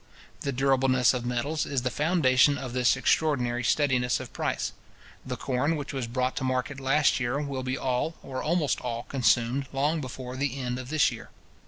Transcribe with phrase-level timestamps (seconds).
[0.39, 4.71] The durableness of metals is the foundation of this extraordinary steadiness of price.
[5.23, 9.03] The corn which was brought to market last year will be all, or almost all,
[9.03, 11.29] consumed, long before the end of this year.